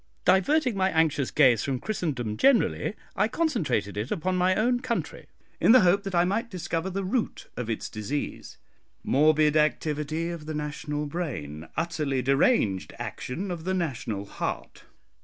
[0.25, 5.27] "Diverting my anxious gaze from Christendom generally, I concentrated it upon my own country,
[5.59, 8.57] in the hope that I might discover the root of its disease.
[9.03, 14.85] Morbid activity of the national brain, utterly deranged action of the national heart.